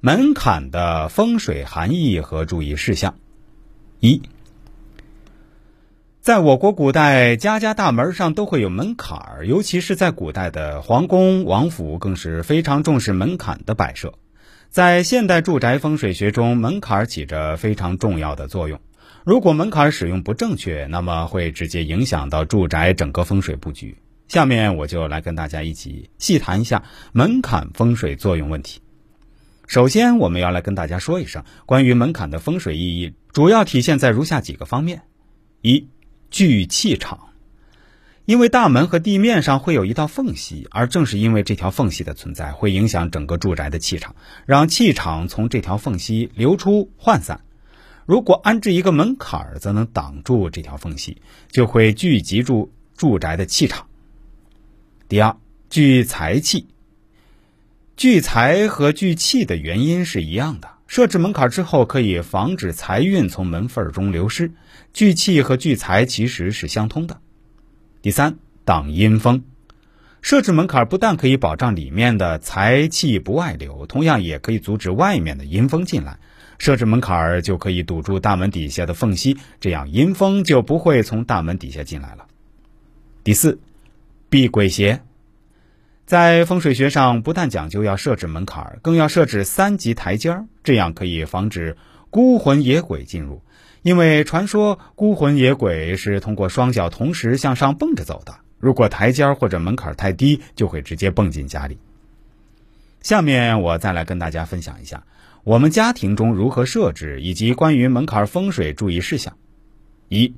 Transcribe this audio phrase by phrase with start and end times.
[0.00, 3.16] 门槛的风水含义和注意事项。
[3.98, 4.20] 一，
[6.20, 14.12] 在我国古代，家家大门上都会有门槛儿，尤其是在古代的皇宫、王府，更是非常重视门槛的摆设。
[14.68, 18.78] 在现代住宅风水学中，门槛起着非常重要的作用。
[19.24, 23.96] 如果门槛使用不正确，那么会直接影响到住宅整个风水布局。
[24.28, 28.80] 下面我就来跟大家一起细谈一下门槛风水作用问题。
[29.76, 35.02] 首先，我们要来跟大家说一声，关于门槛的风水意义，主要体现在如下几个方面：
[35.60, 35.86] 一、
[36.30, 37.34] 聚气场。
[38.24, 47.42] 因为大门和地面上会有一道缝隙，而正是因为这条缝隙的存在，会影响整个住宅的气场，让气场从这条缝隙流出涣散。
[48.06, 51.20] 如果安置一个门槛儿，则能挡住这条缝隙，
[51.50, 53.86] 就会聚集住住宅的气场。
[55.06, 55.36] 第二，
[55.68, 56.66] 聚财气。
[57.96, 64.52] 聚财和聚气的原因是一样的，设置门槛之后可以防止财运从门缝中流失。
[64.92, 67.22] 聚气和聚财其实是相通的。
[68.02, 69.44] 第三，挡阴风。
[70.20, 76.18] 设置门槛不但可以保障里面的财气不外流，同样也可以阻止外面的阴风进来。
[76.58, 82.26] 设置门槛就可以堵住大门底下的缝隙，这样阴风就不会从大门底下进来了。
[83.24, 83.58] 第四，
[84.28, 85.00] 避鬼邪。
[86.06, 91.76] 在风水学上，不但讲究要设置门槛，更要设置三级台阶儿，这样可以防止
[92.10, 93.42] 孤魂野鬼进入。
[93.82, 101.76] 因为传说孤魂野鬼是通过双脚同时向上蹦着走的，如果台阶儿或者门槛太低，就会直接蹦进家里。
[103.02, 105.04] 下面我再来跟大家分享一下
[105.42, 109.36] 我们家庭中如何设置，以及关于门槛风水注意事项。
[110.08, 110.34] 一，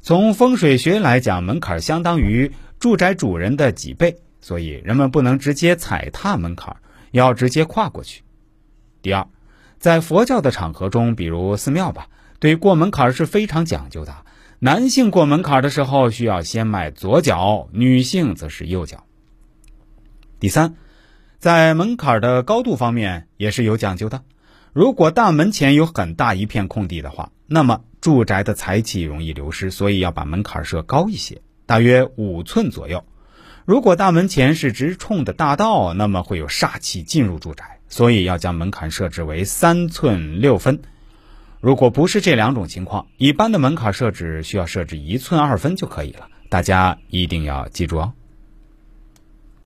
[0.00, 6.76] 从风水学来讲，门槛相当于住宅主人的几倍，所以人们不能直接踩踏门槛，
[7.10, 8.22] 要直接跨过去。
[9.02, 9.26] 第二，
[9.78, 12.08] 在佛教的场合中，比如寺庙吧。
[12.40, 14.14] 对过门槛是非常讲究的。
[14.60, 19.04] 男性过门槛的时候需要先迈左脚，女性则是右脚。
[20.38, 20.76] 第三，
[21.38, 24.22] 在门槛的高度方面也是有讲究的。
[24.72, 33.04] 如果大门前有很大一片空地的话，那么住宅的财气容易流失，所以要把门槛设高一些，大约五寸左右。
[33.68, 40.80] 如果大门前是直冲的大道，那么会有煞气进入住宅，所以要将门槛设置为三寸六分。
[41.60, 46.28] 如果不是这两种情况，一般的门槛设置需要设置一寸二分就可以了。
[46.48, 48.14] 大家一定要记住哦。